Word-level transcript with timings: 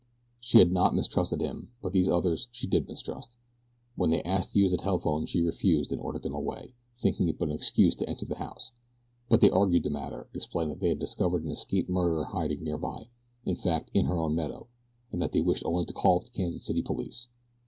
She 0.39 0.57
had 0.57 0.71
not 0.71 0.95
mistrusted 0.95 1.41
him; 1.41 1.73
but 1.79 1.93
these 1.93 2.09
others 2.09 2.47
she 2.51 2.65
did 2.65 2.87
mistrust. 2.87 3.37
When 3.95 4.09
they 4.09 4.23
asked 4.23 4.53
to 4.53 4.59
use 4.59 4.71
the 4.71 4.77
telephone 4.77 5.27
she 5.27 5.41
refused 5.43 5.91
and 5.91 6.01
ordered 6.01 6.23
them 6.23 6.33
away, 6.33 6.73
thinking 6.97 7.29
it 7.29 7.37
but 7.37 7.49
an 7.49 7.53
excuse 7.53 7.95
to 7.97 8.09
enter 8.09 8.25
the 8.25 8.37
house; 8.37 8.71
but 9.29 9.41
they 9.41 9.51
argued 9.51 9.83
the 9.83 9.91
matter, 9.91 10.27
explaining 10.33 10.69
that 10.73 10.79
they 10.79 10.89
had 10.89 10.97
discovered 10.97 11.43
an 11.43 11.51
escaped 11.51 11.87
murderer 11.87 12.23
hiding 12.25 12.63
near 12.63 12.79
by 12.79 13.09
in 13.45 13.55
fact 13.55 13.91
in 13.93 14.07
her 14.07 14.19
own 14.19 14.33
meadow 14.33 14.65
and 15.11 15.21
that 15.21 15.33
they 15.33 15.41
wished 15.41 15.65
only 15.65 15.85
to 15.85 15.93
call 15.93 16.17
up 16.17 16.23
the 16.23 16.31
Kansas 16.31 16.65
City 16.65 16.81
police. 16.81 17.27